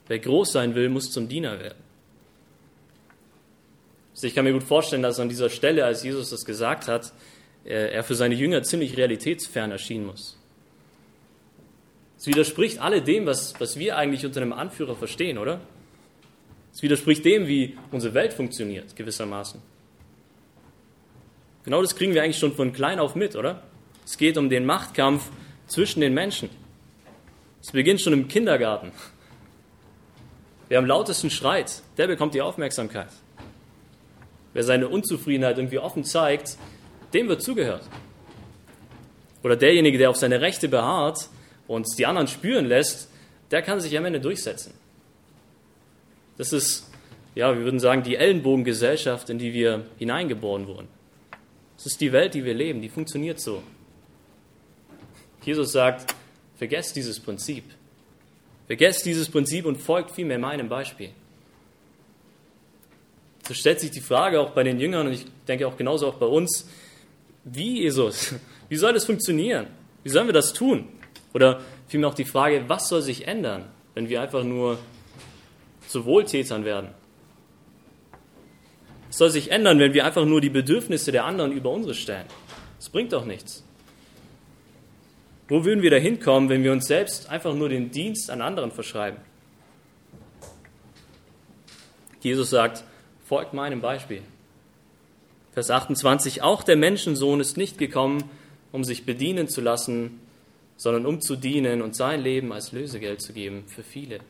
Wer 0.06 0.20
groß 0.20 0.52
sein 0.52 0.74
will, 0.74 0.88
muss 0.88 1.10
zum 1.10 1.28
Diener 1.28 1.60
werden. 1.60 1.82
Ich 4.22 4.34
kann 4.34 4.46
mir 4.46 4.54
gut 4.54 4.62
vorstellen, 4.62 5.02
dass 5.02 5.20
an 5.20 5.28
dieser 5.28 5.50
Stelle, 5.50 5.84
als 5.84 6.02
Jesus 6.02 6.30
das 6.30 6.46
gesagt 6.46 6.88
hat, 6.88 7.12
er 7.64 8.02
für 8.02 8.14
seine 8.14 8.34
Jünger 8.34 8.62
ziemlich 8.62 8.96
realitätsfern 8.96 9.70
erschienen 9.70 10.06
muss. 10.06 10.38
Es 12.18 12.26
widerspricht 12.26 12.80
alledem, 12.80 13.26
was, 13.26 13.58
was 13.60 13.78
wir 13.78 13.96
eigentlich 13.96 14.26
unter 14.26 14.42
einem 14.42 14.52
Anführer 14.52 14.96
verstehen, 14.96 15.38
oder? 15.38 15.60
Es 16.72 16.82
widerspricht 16.82 17.24
dem, 17.24 17.46
wie 17.46 17.76
unsere 17.92 18.14
Welt 18.14 18.32
funktioniert, 18.32 18.96
gewissermaßen. 18.96 19.60
Genau 21.64 21.82
das 21.82 21.94
kriegen 21.94 22.14
wir 22.14 22.22
eigentlich 22.22 22.38
schon 22.38 22.54
von 22.54 22.72
klein 22.72 22.98
auf 22.98 23.14
mit, 23.14 23.36
oder? 23.36 23.62
Es 24.04 24.16
geht 24.16 24.38
um 24.38 24.48
den 24.48 24.64
Machtkampf 24.64 25.30
zwischen 25.66 26.00
den 26.00 26.14
Menschen. 26.14 26.50
Es 27.60 27.72
beginnt 27.72 28.00
schon 28.00 28.12
im 28.12 28.26
Kindergarten. 28.26 28.92
Wer 30.68 30.78
am 30.78 30.86
lautesten 30.86 31.30
schreit, 31.30 31.82
der 31.96 32.06
bekommt 32.06 32.34
die 32.34 32.42
Aufmerksamkeit. 32.42 33.08
Wer 34.54 34.62
seine 34.64 34.88
Unzufriedenheit 34.88 35.58
irgendwie 35.58 35.78
offen 35.78 36.04
zeigt, 36.04 36.56
dem 37.14 37.28
wird 37.28 37.42
zugehört. 37.42 37.82
Oder 39.42 39.56
derjenige, 39.56 39.98
der 39.98 40.10
auf 40.10 40.16
seine 40.16 40.40
Rechte 40.40 40.68
beharrt 40.68 41.28
und 41.66 41.86
die 41.98 42.06
anderen 42.06 42.28
spüren 42.28 42.66
lässt, 42.66 43.08
der 43.50 43.62
kann 43.62 43.80
sich 43.80 43.96
am 43.96 44.04
Ende 44.04 44.20
durchsetzen. 44.20 44.74
Das 46.36 46.52
ist, 46.52 46.90
ja, 47.34 47.54
wir 47.54 47.64
würden 47.64 47.80
sagen, 47.80 48.02
die 48.02 48.16
Ellenbogengesellschaft, 48.16 49.30
in 49.30 49.38
die 49.38 49.52
wir 49.52 49.86
hineingeboren 49.98 50.66
wurden. 50.66 50.88
Das 51.76 51.86
ist 51.86 52.00
die 52.00 52.12
Welt, 52.12 52.34
die 52.34 52.44
wir 52.44 52.54
leben, 52.54 52.82
die 52.82 52.88
funktioniert 52.88 53.40
so. 53.40 53.62
Jesus 55.42 55.72
sagt, 55.72 56.14
vergesst 56.56 56.96
dieses 56.96 57.20
Prinzip. 57.20 57.64
Vergesst 58.66 59.06
dieses 59.06 59.30
Prinzip 59.30 59.64
und 59.64 59.76
folgt 59.76 60.10
vielmehr 60.10 60.38
meinem 60.38 60.68
Beispiel. 60.68 61.10
So 63.46 63.54
stellt 63.54 63.80
sich 63.80 63.90
die 63.90 64.00
Frage 64.00 64.40
auch 64.40 64.50
bei 64.50 64.62
den 64.62 64.78
Jüngern 64.78 65.06
und 65.06 65.14
ich 65.14 65.24
denke 65.46 65.66
auch 65.66 65.76
genauso 65.76 66.08
auch 66.08 66.16
bei 66.16 66.26
uns, 66.26 66.68
wie 67.52 67.82
Jesus? 67.82 68.34
Wie 68.68 68.76
soll 68.76 68.92
das 68.92 69.04
funktionieren? 69.04 69.66
Wie 70.02 70.10
sollen 70.10 70.26
wir 70.26 70.32
das 70.32 70.52
tun? 70.52 70.88
Oder 71.34 71.60
vielmehr 71.86 72.10
auch 72.10 72.14
die 72.14 72.24
Frage, 72.24 72.64
was 72.68 72.88
soll 72.88 73.02
sich 73.02 73.26
ändern, 73.26 73.64
wenn 73.94 74.08
wir 74.08 74.20
einfach 74.20 74.44
nur 74.44 74.78
zu 75.88 76.04
Wohltätern 76.04 76.64
werden. 76.64 76.90
Es 79.10 79.16
soll 79.16 79.30
sich 79.30 79.50
ändern, 79.50 79.78
wenn 79.78 79.94
wir 79.94 80.04
einfach 80.04 80.24
nur 80.24 80.40
die 80.40 80.50
Bedürfnisse 80.50 81.12
der 81.12 81.24
anderen 81.24 81.52
über 81.52 81.70
unsere 81.70 81.94
stellen. 81.94 82.26
Das 82.76 82.90
bringt 82.90 83.12
doch 83.12 83.24
nichts. 83.24 83.64
Wo 85.48 85.64
würden 85.64 85.82
wir 85.82 85.90
da 85.90 85.96
hinkommen, 85.96 86.50
wenn 86.50 86.62
wir 86.62 86.72
uns 86.72 86.86
selbst 86.86 87.30
einfach 87.30 87.54
nur 87.54 87.70
den 87.70 87.90
Dienst 87.90 88.30
an 88.30 88.42
anderen 88.42 88.70
verschreiben? 88.70 89.18
Jesus 92.20 92.50
sagt, 92.50 92.84
folgt 93.24 93.54
meinem 93.54 93.80
Beispiel. 93.80 94.22
Vers 95.58 95.70
28, 95.70 96.42
auch 96.42 96.62
der 96.62 96.76
Menschensohn 96.76 97.40
ist 97.40 97.56
nicht 97.56 97.78
gekommen, 97.78 98.30
um 98.70 98.84
sich 98.84 99.04
bedienen 99.04 99.48
zu 99.48 99.60
lassen, 99.60 100.20
sondern 100.76 101.04
um 101.04 101.20
zu 101.20 101.34
dienen 101.34 101.82
und 101.82 101.96
sein 101.96 102.22
Leben 102.22 102.52
als 102.52 102.70
Lösegeld 102.70 103.20
zu 103.20 103.32
geben 103.32 103.64
für 103.66 103.82
viele. 103.82 104.20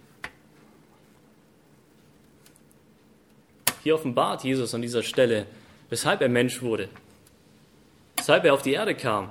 Hier 3.83 3.95
offenbart 3.95 4.43
Jesus 4.43 4.73
an 4.73 4.81
dieser 4.81 5.03
Stelle, 5.03 5.45
weshalb 5.91 6.23
er 6.23 6.31
Mensch 6.31 6.63
wurde, 6.63 6.89
weshalb 8.17 8.47
er 8.47 8.55
auf 8.55 8.63
die 8.63 8.73
Erde 8.73 8.95
kam, 8.95 9.31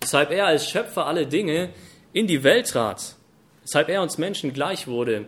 weshalb 0.00 0.30
er 0.30 0.46
als 0.46 0.70
Schöpfer 0.70 1.04
alle 1.04 1.26
Dinge 1.26 1.68
in 2.14 2.26
die 2.26 2.42
Welt 2.42 2.70
trat, 2.70 3.14
weshalb 3.60 3.90
er 3.90 4.00
uns 4.00 4.16
Menschen 4.16 4.54
gleich 4.54 4.86
wurde, 4.86 5.26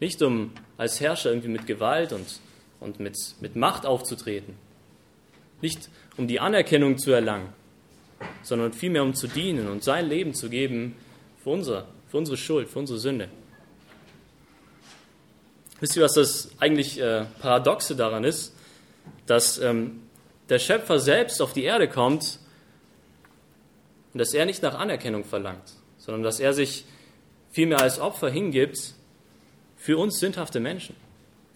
nicht 0.00 0.20
um 0.20 0.52
als 0.76 1.00
Herrscher 1.00 1.30
irgendwie 1.30 1.48
mit 1.48 1.66
Gewalt 1.66 2.12
und, 2.12 2.40
und 2.80 2.98
mit, 2.98 3.16
mit 3.40 3.56
Macht 3.56 3.86
aufzutreten, 3.86 4.56
nicht 5.60 5.88
um 6.16 6.26
die 6.26 6.40
Anerkennung 6.40 6.98
zu 6.98 7.12
erlangen, 7.12 7.52
sondern 8.42 8.72
vielmehr 8.72 9.02
um 9.02 9.14
zu 9.14 9.28
dienen 9.28 9.68
und 9.68 9.84
sein 9.84 10.08
Leben 10.08 10.34
zu 10.34 10.48
geben 10.48 10.96
für, 11.42 11.50
unser, 11.50 11.86
für 12.08 12.18
unsere 12.18 12.36
Schuld, 12.36 12.68
für 12.68 12.78
unsere 12.78 12.98
Sünde. 12.98 13.28
Wisst 15.80 15.96
ihr, 15.96 16.02
was 16.02 16.14
das 16.14 16.50
eigentlich 16.58 17.00
äh, 17.00 17.24
Paradoxe 17.40 17.96
daran 17.96 18.24
ist? 18.24 18.54
Dass 19.26 19.58
ähm, 19.58 20.02
der 20.50 20.58
Schöpfer 20.58 20.98
selbst 20.98 21.40
auf 21.40 21.54
die 21.54 21.62
Erde 21.62 21.88
kommt 21.88 22.38
und 24.12 24.18
dass 24.18 24.34
er 24.34 24.44
nicht 24.44 24.62
nach 24.62 24.74
Anerkennung 24.74 25.24
verlangt, 25.24 25.72
sondern 25.96 26.22
dass 26.22 26.40
er 26.40 26.52
sich 26.52 26.84
vielmehr 27.50 27.80
als 27.80 27.98
Opfer 27.98 28.28
hingibt 28.28 28.94
für 29.76 29.96
uns 29.96 30.18
sündhafte 30.18 30.60
Menschen. 30.60 30.94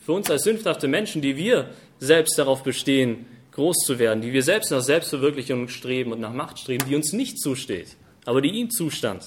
Für 0.05 0.13
uns 0.13 0.31
als 0.31 0.43
sündhafte 0.43 0.87
Menschen, 0.87 1.23
die 1.23 1.37
wir 1.37 1.71
selbst 1.99 2.39
darauf 2.39 2.63
bestehen, 2.63 3.25
groß 3.53 3.79
zu 3.87 3.99
werden, 3.99 4.21
die 4.21 4.35
wir 4.35 4.43
selbst 4.43 4.71
nach 4.71 4.83
Selbstverwirklichung 4.83 5.69
streben 5.69 6.13
und 6.13 6.21
nach 6.21 6.33
Macht 6.33 6.59
streben, 6.59 6.85
die 6.87 6.95
uns 6.95 7.15
nicht 7.15 7.41
zusteht, 7.41 7.97
aber 8.27 8.43
die 8.43 8.51
ihm 8.51 8.71
zustand. 8.71 9.25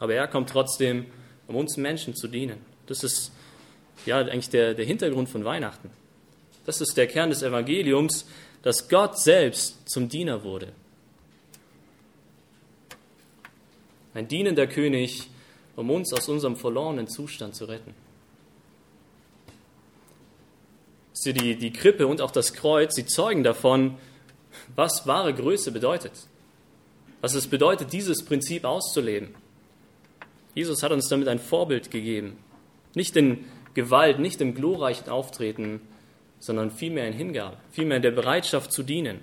Aber 0.00 0.14
er 0.14 0.26
kommt 0.26 0.50
trotzdem, 0.50 1.06
um 1.46 1.54
uns 1.54 1.76
Menschen 1.76 2.16
zu 2.16 2.26
dienen. 2.26 2.58
Das 2.86 3.04
ist 3.04 3.30
ja 4.06 4.18
eigentlich 4.18 4.48
der, 4.48 4.74
der 4.74 4.86
Hintergrund 4.86 5.28
von 5.28 5.44
Weihnachten. 5.44 5.90
Das 6.66 6.80
ist 6.80 6.96
der 6.96 7.06
Kern 7.06 7.30
des 7.30 7.42
Evangeliums, 7.42 8.26
dass 8.62 8.88
Gott 8.88 9.20
selbst 9.20 9.88
zum 9.88 10.08
Diener 10.08 10.42
wurde. 10.42 10.72
Ein 14.14 14.26
dienender 14.26 14.66
König, 14.66 15.28
um 15.76 15.90
uns 15.90 16.12
aus 16.12 16.28
unserem 16.28 16.56
verlorenen 16.56 17.06
Zustand 17.06 17.54
zu 17.54 17.66
retten. 17.66 17.94
Die, 21.24 21.56
die 21.56 21.72
Krippe 21.72 22.06
und 22.06 22.20
auch 22.20 22.30
das 22.30 22.54
Kreuz, 22.54 22.94
sie 22.94 23.06
zeugen 23.06 23.44
davon, 23.44 23.96
was 24.74 25.06
wahre 25.06 25.34
Größe 25.34 25.72
bedeutet. 25.72 26.12
Was 27.20 27.34
es 27.34 27.46
bedeutet, 27.46 27.92
dieses 27.92 28.24
Prinzip 28.24 28.64
auszuleben. 28.64 29.34
Jesus 30.54 30.82
hat 30.82 30.92
uns 30.92 31.08
damit 31.08 31.28
ein 31.28 31.38
Vorbild 31.38 31.90
gegeben. 31.90 32.38
Nicht 32.94 33.16
in 33.16 33.44
Gewalt, 33.74 34.18
nicht 34.18 34.40
im 34.40 34.54
glorreichen 34.54 35.08
Auftreten, 35.08 35.80
sondern 36.40 36.70
vielmehr 36.70 37.06
in 37.06 37.12
Hingabe, 37.12 37.58
vielmehr 37.70 37.98
in 37.98 38.02
der 38.02 38.10
Bereitschaft 38.10 38.72
zu 38.72 38.82
dienen. 38.82 39.20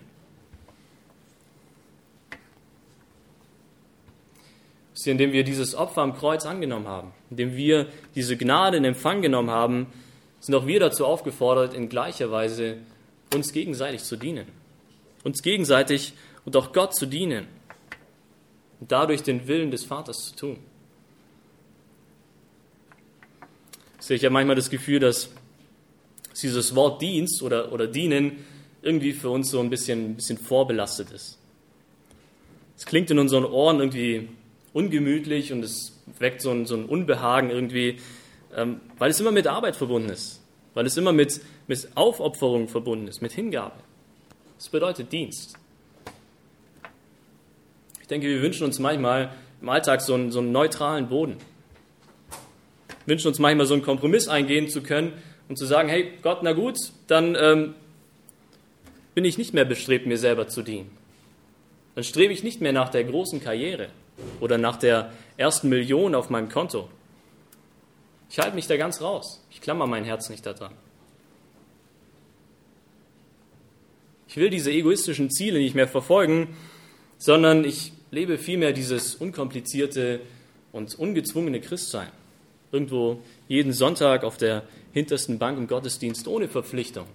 indem 5.08 5.32
wir 5.32 5.44
dieses 5.44 5.76
Opfer 5.76 6.02
am 6.02 6.16
Kreuz 6.16 6.46
angenommen 6.46 6.88
haben, 6.88 7.14
indem 7.30 7.56
wir 7.56 7.88
diese 8.16 8.38
Gnade 8.38 8.78
in 8.78 8.86
Empfang 8.86 9.22
genommen 9.22 9.50
haben, 9.50 9.88
sind 10.40 10.56
auch 10.56 10.68
wir 10.68 10.80
dazu 10.80 11.06
aufgefordert, 11.06 11.74
in 11.74 11.90
gleicher 11.90 12.32
Weise 12.32 12.78
uns 13.34 13.52
gegenseitig 13.52 14.04
zu 14.04 14.16
dienen. 14.16 14.48
Uns 15.24 15.42
gegenseitig 15.42 16.14
und 16.46 16.56
auch 16.56 16.72
Gott 16.74 16.96
zu 16.96 17.06
dienen. 17.06 17.48
Und 18.80 18.92
dadurch 18.92 19.24
den 19.24 19.48
Willen 19.48 19.72
des 19.72 19.84
Vaters 19.84 20.30
zu 20.30 20.36
tun. 20.36 20.60
Ich 24.10 24.24
habe 24.24 24.32
manchmal 24.32 24.56
das 24.56 24.70
Gefühl, 24.70 25.00
dass 25.00 25.30
dieses 26.42 26.76
Wort 26.76 27.02
Dienst 27.02 27.42
oder, 27.44 27.74
oder 27.74 27.88
Dienen 27.88 28.46
irgendwie 28.82 29.12
für 29.12 29.30
uns 29.30 29.50
so 29.50 29.60
ein 29.60 29.70
bisschen, 29.70 30.12
ein 30.12 30.16
bisschen 30.16 30.38
vorbelastet 30.38 31.12
ist. 31.12 31.38
Es 32.78 32.86
klingt 32.86 33.12
in 33.12 33.20
unseren 33.20 33.44
Ohren 33.44 33.80
irgendwie 33.80 34.30
ungemütlich 34.72 35.52
und 35.52 35.64
es 35.64 36.00
weckt 36.20 36.42
so 36.42 36.52
ein, 36.52 36.66
so 36.66 36.76
ein 36.76 36.86
Unbehagen 36.86 37.50
irgendwie, 37.50 37.98
ähm, 38.56 38.82
weil 38.98 39.12
es 39.12 39.20
immer 39.20 39.32
mit 39.32 39.48
Arbeit 39.48 39.76
verbunden 39.76 40.10
ist, 40.10 40.42
weil 40.74 40.86
es 40.86 40.98
immer 40.98 41.14
mit, 41.14 41.42
mit 41.68 41.90
Aufopferung 41.96 42.68
verbunden 42.68 43.08
ist, 43.08 43.22
mit 43.22 43.32
Hingabe. 43.32 43.76
Das 44.58 44.70
bedeutet 44.70 45.12
Dienst. 45.12 45.58
Ich 48.02 48.08
denke, 48.08 48.28
wir 48.28 48.42
wünschen 48.42 48.64
uns 48.64 48.80
manchmal 48.80 49.32
im 49.62 49.70
Alltag 49.70 50.02
so 50.02 50.14
einen, 50.14 50.32
so 50.32 50.40
einen 50.40 50.52
neutralen 50.52 51.10
Boden. 51.10 51.38
Wir 53.06 53.14
wünschen 53.14 53.28
uns 53.28 53.40
manchmal 53.40 53.66
so 53.66 53.74
einen 53.74 53.84
Kompromiss 53.84 54.28
eingehen 54.28 54.70
zu 54.70 54.82
können 54.82 55.14
und 55.50 55.58
zu 55.58 55.66
sagen, 55.66 55.90
hey 55.90 56.14
Gott, 56.22 56.40
na 56.42 56.54
gut, 56.54 56.78
dann 57.08 57.36
ähm, 57.40 57.76
bin 59.14 59.26
ich 59.26 59.38
nicht 59.38 59.54
mehr 59.54 59.66
bestrebt, 59.66 60.06
mir 60.06 60.18
selber 60.18 60.48
zu 60.48 60.62
dienen. 60.62 60.90
Dann 61.96 62.04
strebe 62.04 62.32
ich 62.32 62.44
nicht 62.44 62.62
mehr 62.62 62.74
nach 62.74 62.90
der 62.90 63.04
großen 63.04 63.42
Karriere 63.42 63.90
oder 64.40 64.58
nach 64.58 64.78
der 64.78 65.12
ersten 65.38 65.70
Million 65.70 66.16
auf 66.16 66.30
meinem 66.30 66.50
Konto. 66.50 66.90
Ich 68.30 68.40
halte 68.40 68.56
mich 68.56 68.68
da 68.68 68.78
ganz 68.78 69.02
raus. 69.02 69.42
Ich 69.50 69.62
klammer 69.62 69.88
mein 69.88 70.04
Herz 70.04 70.30
nicht 70.30 70.46
daran. 70.46 70.74
Ich 74.28 74.36
will 74.36 74.50
diese 74.50 74.72
egoistischen 74.72 75.32
Ziele 75.32 75.60
nicht 75.60 75.76
mehr 75.76 75.88
verfolgen, 75.88 76.56
sondern 77.18 77.64
ich 77.64 77.94
lebe 78.12 78.38
vielmehr 78.38 78.74
dieses 78.74 79.16
unkomplizierte 79.16 80.22
und 80.72 80.96
ungezwungene 80.96 81.62
Christsein. 81.62 82.12
Irgendwo 82.72 83.22
jeden 83.48 83.72
Sonntag 83.72 84.24
auf 84.24 84.38
der 84.38 84.64
hintersten 84.92 85.40
Bank 85.40 85.58
im 85.58 85.68
Gottesdienst 85.68 86.28
ohne 86.28 86.50
Verpflichtung, 86.50 87.08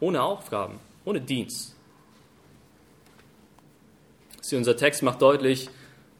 ohne 0.00 0.22
Aufgaben, 0.22 0.80
ohne 1.04 1.20
Dienst. 1.20 1.74
Sie, 4.40 4.56
unser 4.56 4.76
Text 4.76 5.02
macht 5.02 5.22
deutlich, 5.22 5.68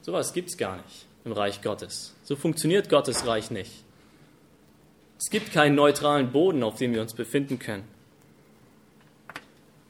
sowas 0.01 0.33
gibt 0.33 0.49
es 0.49 0.57
gar 0.57 0.77
nicht 0.77 1.05
im 1.25 1.31
Reich 1.31 1.61
Gottes. 1.61 2.13
So 2.23 2.35
funktioniert 2.35 2.89
Gottes 2.89 3.25
Reich 3.25 3.51
nicht. 3.51 3.71
Es 5.23 5.29
gibt 5.29 5.53
keinen 5.53 5.75
neutralen 5.75 6.33
Boden, 6.33 6.63
auf 6.63 6.75
dem 6.75 6.93
wir 6.93 6.99
uns 6.99 7.13
befinden 7.13 7.57
können. 7.57 7.85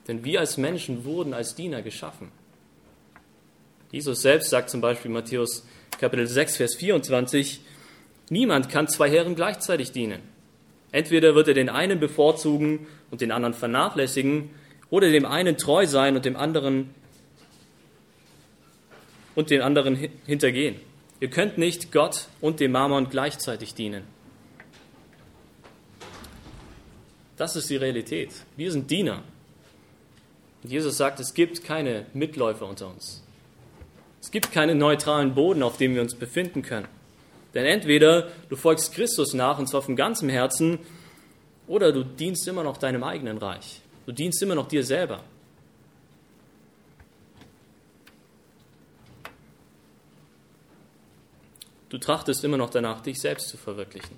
Denn 0.07 0.23
wir 0.23 0.39
als 0.39 0.57
Menschen 0.57 1.05
wurden 1.05 1.33
als 1.33 1.55
Diener 1.55 1.81
geschaffen. 1.81 2.31
Jesus 3.91 4.21
selbst 4.21 4.51
sagt 4.51 4.69
zum 4.69 4.79
Beispiel 4.79 5.09
Matthäus 5.09 5.65
Kapitel 5.99 6.27
6, 6.27 6.57
Vers 6.57 6.75
24, 6.75 7.61
niemand 8.29 8.69
kann 8.69 8.87
zwei 8.87 9.09
Herren 9.09 9.33
gleichzeitig 9.33 9.91
dienen. 9.91 10.21
Entweder 10.91 11.33
wird 11.33 11.47
er 11.47 11.55
den 11.55 11.69
einen 11.69 11.99
bevorzugen 11.99 12.85
und 13.09 13.21
den 13.21 13.31
anderen 13.31 13.55
vernachlässigen, 13.55 14.51
oder 14.91 15.09
dem 15.09 15.25
einen 15.25 15.57
treu 15.57 15.87
sein 15.87 16.15
und 16.15 16.25
dem 16.25 16.35
anderen 16.35 16.93
und 19.33 19.49
den 19.49 19.61
anderen 19.63 19.95
hintergehen. 20.27 20.75
Ihr 21.19 21.31
könnt 21.31 21.57
nicht 21.57 21.91
Gott 21.91 22.27
und 22.39 22.59
dem 22.59 22.73
Mammon 22.73 23.09
gleichzeitig 23.09 23.73
dienen. 23.73 24.12
Das 27.37 27.55
ist 27.55 27.69
die 27.69 27.75
Realität. 27.75 28.29
Wir 28.55 28.71
sind 28.71 28.89
Diener. 28.89 29.23
Und 30.63 30.71
Jesus 30.71 30.97
sagt, 30.97 31.19
es 31.19 31.33
gibt 31.33 31.63
keine 31.63 32.05
Mitläufer 32.13 32.67
unter 32.67 32.89
uns. 32.89 33.23
Es 34.21 34.31
gibt 34.31 34.51
keinen 34.51 34.77
neutralen 34.77 35.35
Boden, 35.35 35.63
auf 35.63 35.77
dem 35.77 35.95
wir 35.95 36.01
uns 36.01 36.15
befinden 36.15 36.61
können. 36.61 36.87
Denn 37.53 37.65
entweder 37.65 38.29
du 38.49 38.55
folgst 38.55 38.93
Christus 38.93 39.33
nach, 39.33 39.59
und 39.59 39.67
zwar 39.67 39.81
von 39.81 39.95
ganzem 39.95 40.29
Herzen, 40.29 40.79
oder 41.67 41.91
du 41.91 42.03
dienst 42.03 42.47
immer 42.47 42.63
noch 42.63 42.77
deinem 42.77 43.03
eigenen 43.03 43.37
Reich. 43.37 43.81
Du 44.05 44.11
dienst 44.11 44.41
immer 44.41 44.55
noch 44.55 44.67
dir 44.67 44.83
selber. 44.83 45.23
Du 51.89 51.97
trachtest 51.99 52.43
immer 52.43 52.57
noch 52.57 52.71
danach, 52.71 53.01
dich 53.01 53.19
selbst 53.21 53.49
zu 53.49 53.57
verwirklichen. 53.57 54.17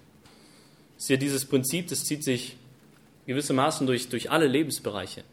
Das 0.95 1.03
ist 1.03 1.09
ja 1.09 1.17
dieses 1.17 1.45
Prinzip, 1.45 1.89
das 1.89 2.03
zieht 2.03 2.23
sich 2.23 2.55
gewissermaßen 3.27 3.87
durch, 3.87 4.09
durch 4.09 4.31
alle 4.31 4.47
Lebensbereiche. 4.47 5.23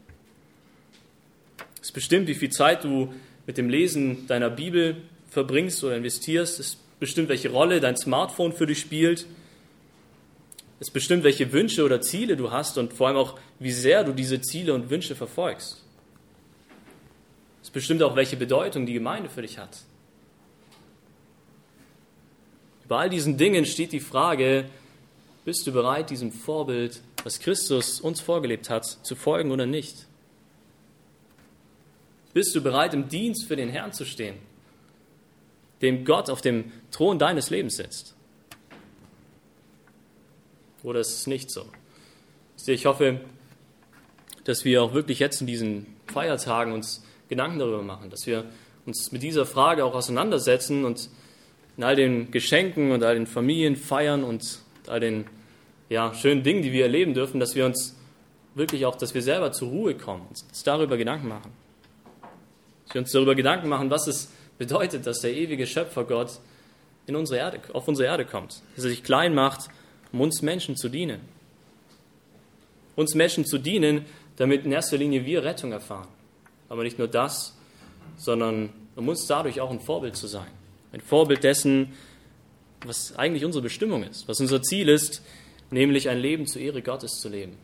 Es 1.81 1.91
bestimmt, 1.91 2.27
wie 2.27 2.35
viel 2.35 2.49
Zeit 2.49 2.83
du 2.83 3.13
mit 3.45 3.57
dem 3.57 3.69
Lesen 3.69 4.25
deiner 4.27 4.49
Bibel 4.49 5.01
verbringst 5.29 5.83
oder 5.83 5.97
investierst. 5.97 6.59
Es 6.59 6.77
bestimmt, 6.99 7.29
welche 7.29 7.49
Rolle 7.49 7.79
dein 7.79 7.97
Smartphone 7.97 8.53
für 8.53 8.65
dich 8.65 8.79
spielt. 8.79 9.25
Es 10.79 10.89
bestimmt, 10.89 11.23
welche 11.23 11.51
Wünsche 11.51 11.83
oder 11.83 12.01
Ziele 12.01 12.35
du 12.37 12.51
hast 12.51 12.77
und 12.77 12.93
vor 12.93 13.07
allem 13.07 13.17
auch, 13.17 13.39
wie 13.59 13.71
sehr 13.71 14.03
du 14.03 14.13
diese 14.13 14.41
Ziele 14.41 14.73
und 14.73 14.89
Wünsche 14.89 15.15
verfolgst. 15.15 15.83
Es 17.61 17.69
bestimmt 17.69 18.03
auch, 18.03 18.15
welche 18.15 18.37
Bedeutung 18.37 18.85
die 18.85 18.93
Gemeinde 18.93 19.29
für 19.29 19.41
dich 19.41 19.57
hat. 19.57 19.81
Bei 22.87 22.97
all 22.97 23.09
diesen 23.09 23.37
Dingen 23.37 23.65
steht 23.65 23.91
die 23.91 24.01
Frage, 24.01 24.65
bist 25.45 25.65
du 25.65 25.71
bereit, 25.71 26.09
diesem 26.09 26.31
Vorbild, 26.31 27.01
was 27.23 27.39
Christus 27.39 28.01
uns 28.01 28.21
vorgelebt 28.21 28.69
hat, 28.69 28.85
zu 28.85 29.15
folgen 29.15 29.51
oder 29.51 29.65
nicht? 29.65 30.07
Bist 32.33 32.55
du 32.55 32.61
bereit, 32.61 32.93
im 32.93 33.07
Dienst 33.07 33.45
für 33.45 33.55
den 33.55 33.69
Herrn 33.69 33.93
zu 33.93 34.05
stehen, 34.05 34.35
dem 35.81 36.03
Gott 36.03 36.29
auf 36.29 36.41
dem 36.41 36.71
Thron 36.91 37.19
deines 37.19 37.49
Lebens 37.49 37.77
sitzt? 37.77 38.15
Oder 40.81 40.99
ist 40.99 41.13
es 41.13 41.27
nicht 41.27 41.49
so? 41.49 41.65
Ich 42.65 42.85
hoffe, 42.85 43.21
dass 44.43 44.65
wir 44.65 44.83
auch 44.83 44.93
wirklich 44.93 45.19
jetzt 45.19 45.41
in 45.41 45.47
diesen 45.47 45.85
Feiertagen 46.07 46.73
uns 46.73 47.03
Gedanken 47.29 47.59
darüber 47.59 47.81
machen, 47.81 48.09
dass 48.09 48.27
wir 48.27 48.45
uns 48.85 49.11
mit 49.11 49.23
dieser 49.23 49.45
Frage 49.45 49.85
auch 49.85 49.95
auseinandersetzen 49.95 50.85
und 50.85 51.09
in 51.77 51.83
all 51.83 51.95
den 51.95 52.31
Geschenken 52.31 52.91
und 52.91 53.03
all 53.03 53.15
den 53.15 53.27
Familienfeiern 53.27 54.23
und 54.23 54.59
all 54.87 54.99
den 54.99 55.25
ja, 55.93 56.11
schönen 56.15 56.41
Dingen, 56.41 56.63
die 56.63 56.71
wir 56.71 56.85
erleben 56.85 57.13
dürfen, 57.13 57.39
dass 57.39 57.53
wir 57.53 57.67
uns 57.67 57.95
wirklich 58.55 58.83
auch, 58.87 58.95
dass 58.95 59.13
wir 59.13 59.21
selber 59.21 59.51
zur 59.51 59.69
Ruhe 59.69 59.95
kommen, 59.95 60.25
uns 60.27 60.63
darüber 60.63 60.97
Gedanken 60.97 61.27
machen. 61.27 61.51
Dass 62.85 62.95
wir 62.95 63.01
uns 63.01 63.11
darüber 63.11 63.35
Gedanken 63.35 63.69
machen, 63.69 63.91
was 63.91 64.07
es 64.07 64.31
bedeutet, 64.57 65.05
dass 65.05 65.21
der 65.21 65.33
ewige 65.35 65.67
Schöpfer 65.67 66.03
Gott 66.03 66.39
in 67.05 67.15
unsere 67.15 67.39
Erde, 67.39 67.59
auf 67.73 67.87
unsere 67.87 68.07
Erde 68.07 68.25
kommt, 68.25 68.63
dass 68.75 68.85
er 68.85 68.89
sich 68.89 69.03
klein 69.03 69.35
macht, 69.35 69.69
um 70.11 70.21
uns 70.21 70.41
Menschen 70.41 70.75
zu 70.75 70.89
dienen. 70.89 71.21
Uns 72.95 73.13
Menschen 73.13 73.45
zu 73.45 73.59
dienen, 73.59 74.05
damit 74.37 74.65
in 74.65 74.71
erster 74.71 74.97
Linie 74.97 75.25
wir 75.25 75.43
Rettung 75.43 75.73
erfahren. 75.73 76.07
Aber 76.69 76.81
nicht 76.81 76.97
nur 76.97 77.07
das, 77.07 77.55
sondern 78.17 78.69
um 78.95 79.07
uns 79.07 79.27
dadurch 79.27 79.61
auch 79.61 79.69
ein 79.69 79.79
Vorbild 79.79 80.15
zu 80.15 80.25
sein. 80.25 80.49
Ein 80.91 81.01
Vorbild 81.01 81.43
dessen, 81.43 81.93
was 82.83 83.15
eigentlich 83.15 83.45
unsere 83.45 83.61
Bestimmung 83.61 84.03
ist, 84.03 84.27
was 84.27 84.39
unser 84.39 84.63
Ziel 84.63 84.89
ist, 84.89 85.21
nämlich 85.73 86.09
ein 86.09 86.19
Leben 86.19 86.45
zur 86.47 86.61
Ehre 86.61 86.81
Gottes 86.81 87.19
zu 87.19 87.29
leben. 87.29 87.57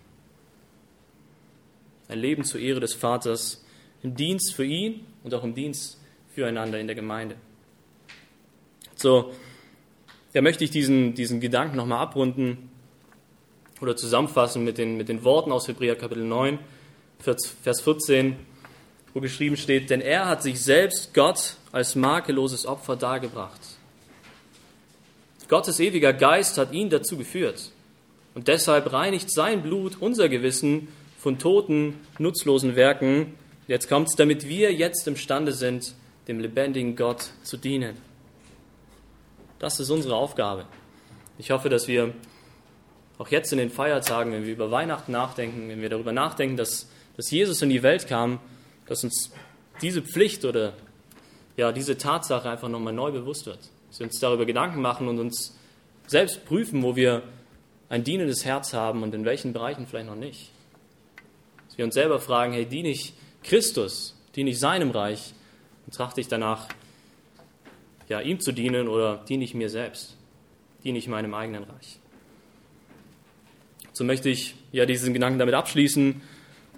Ein 2.07 2.19
Leben 2.19 2.43
zur 2.43 2.59
Ehre 2.59 2.79
des 2.79 2.93
Vaters 2.93 3.63
im 4.03 4.15
Dienst 4.15 4.53
für 4.53 4.65
ihn 4.65 5.05
und 5.23 5.33
auch 5.33 5.43
im 5.43 5.53
Dienst 5.53 5.99
füreinander 6.33 6.79
in 6.79 6.87
der 6.87 6.95
Gemeinde. 6.95 7.35
So, 8.95 9.31
da 10.33 10.41
möchte 10.41 10.63
ich 10.63 10.71
diesen, 10.71 11.13
diesen 11.13 11.39
Gedanken 11.39 11.77
nochmal 11.77 11.99
abrunden 11.99 12.69
oder 13.81 13.95
zusammenfassen 13.95 14.63
mit 14.63 14.77
den, 14.77 14.97
mit 14.97 15.09
den 15.09 15.23
Worten 15.23 15.51
aus 15.51 15.67
Hebräer 15.67 15.95
Kapitel 15.95 16.23
9, 16.23 16.59
Vers 17.19 17.81
14, 17.81 18.35
wo 19.13 19.21
geschrieben 19.21 19.57
steht, 19.57 19.89
denn 19.89 20.01
er 20.01 20.27
hat 20.27 20.43
sich 20.43 20.61
selbst 20.61 21.13
Gott 21.13 21.55
als 21.71 21.95
makelloses 21.95 22.65
Opfer 22.65 22.95
dargebracht. 22.95 23.59
Gottes 25.47 25.79
ewiger 25.79 26.13
Geist 26.13 26.57
hat 26.57 26.73
ihn 26.73 26.89
dazu 26.89 27.17
geführt. 27.17 27.71
Und 28.35 28.47
deshalb 28.47 28.91
reinigt 28.93 29.31
sein 29.31 29.61
Blut 29.61 29.97
unser 29.99 30.29
Gewissen 30.29 30.87
von 31.17 31.39
toten, 31.39 31.95
nutzlosen 32.17 32.75
Werken. 32.75 33.33
Jetzt 33.67 33.89
kommt 33.89 34.09
es, 34.09 34.15
damit 34.15 34.47
wir 34.47 34.73
jetzt 34.73 35.07
imstande 35.07 35.51
sind, 35.51 35.93
dem 36.27 36.39
lebendigen 36.39 36.95
Gott 36.95 37.31
zu 37.43 37.57
dienen. 37.57 37.97
Das 39.57 39.79
ist 39.79 39.89
unsere 39.89 40.15
Aufgabe. 40.15 40.65
Ich 41.37 41.51
hoffe, 41.51 41.69
dass 41.69 41.87
wir 41.87 42.13
auch 43.17 43.27
jetzt 43.27 43.51
in 43.51 43.57
den 43.57 43.69
Feiertagen, 43.69 44.31
wenn 44.31 44.45
wir 44.45 44.53
über 44.53 44.71
Weihnachten 44.71 45.11
nachdenken, 45.11 45.67
wenn 45.67 45.81
wir 45.81 45.89
darüber 45.89 46.13
nachdenken, 46.13 46.55
dass, 46.55 46.87
dass 47.17 47.29
Jesus 47.31 47.61
in 47.61 47.69
die 47.69 47.83
Welt 47.83 48.07
kam, 48.07 48.39
dass 48.85 49.03
uns 49.03 49.31
diese 49.81 50.01
Pflicht 50.01 50.45
oder 50.45 50.73
ja, 51.57 51.73
diese 51.73 51.97
Tatsache 51.97 52.49
einfach 52.49 52.69
nochmal 52.69 52.93
neu 52.93 53.11
bewusst 53.11 53.45
wird. 53.45 53.59
Dass 53.89 53.99
wir 53.99 54.07
uns 54.07 54.19
darüber 54.19 54.45
Gedanken 54.45 54.81
machen 54.81 55.09
und 55.09 55.19
uns 55.19 55.57
selbst 56.07 56.45
prüfen, 56.45 56.81
wo 56.83 56.95
wir 56.95 57.23
ein 57.89 58.03
dienendes 58.03 58.45
Herz 58.45 58.73
haben 58.73 59.03
und 59.03 59.13
in 59.13 59.25
welchen 59.25 59.51
Bereichen 59.51 59.87
vielleicht 59.87 60.07
noch 60.07 60.15
nicht. 60.15 60.51
Dass 61.67 61.77
wir 61.77 61.85
uns 61.85 61.95
selber 61.95 62.19
fragen, 62.19 62.53
hey, 62.53 62.65
diene 62.65 62.89
ich 62.89 63.13
Christus, 63.43 64.15
diene 64.35 64.51
ich 64.51 64.59
seinem 64.59 64.91
Reich 64.91 65.33
und 65.85 65.93
trachte 65.93 66.21
ich 66.21 66.27
danach, 66.27 66.67
ja, 68.07 68.21
ihm 68.21 68.39
zu 68.39 68.51
dienen 68.51 68.87
oder 68.87 69.23
diene 69.27 69.43
ich 69.43 69.53
mir 69.53 69.69
selbst, 69.69 70.15
diene 70.83 70.97
ich 70.97 71.07
meinem 71.07 71.33
eigenen 71.33 71.63
Reich. 71.63 71.99
So 73.93 74.03
möchte 74.03 74.29
ich 74.29 74.55
ja 74.71 74.85
diesen 74.85 75.13
Gedanken 75.13 75.39
damit 75.39 75.55
abschließen 75.55 76.21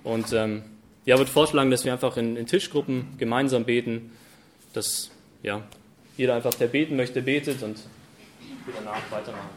und 0.04 0.34
ähm, 0.34 0.64
ja, 1.06 1.18
würde 1.18 1.32
vorschlagen, 1.32 1.72
dass 1.72 1.86
wir 1.86 1.94
einfach 1.94 2.18
in, 2.18 2.36
in 2.36 2.48
Tischgruppen 2.48 3.18
gemeinsam 3.18 3.66
beten, 3.66 4.12
dass 4.74 5.12
ja, 5.44 5.64
jeder 6.18 6.36
einfach, 6.36 6.54
der 6.54 6.68
beten 6.68 6.96
möchte, 6.96 7.22
betet 7.22 7.64
und 7.64 7.78
wir 8.66 8.74
danach 8.76 9.02
weitermachen. 9.12 9.50